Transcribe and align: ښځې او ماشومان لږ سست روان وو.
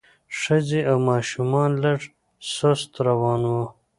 ښځې 0.39 0.79
او 0.91 0.97
ماشومان 1.09 1.71
لږ 1.83 1.99
سست 2.53 2.91
روان 3.07 3.41
وو. 3.51 3.63